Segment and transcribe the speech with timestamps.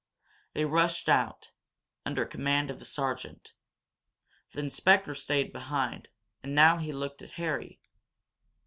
[0.55, 1.51] They rushed out,
[2.07, 3.53] under command of a sergeant.
[4.49, 6.07] The inspector stayed behind,
[6.41, 7.79] and now he looked at Harry.